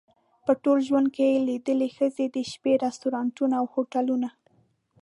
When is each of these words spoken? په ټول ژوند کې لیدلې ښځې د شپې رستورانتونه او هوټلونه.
په 0.45 0.51
ټول 0.63 0.79
ژوند 0.87 1.07
کې 1.15 1.43
لیدلې 1.47 1.89
ښځې 1.97 2.25
د 2.35 2.37
شپې 2.51 2.73
رستورانتونه 2.85 3.53
او 3.61 3.65
هوټلونه. 3.73 4.29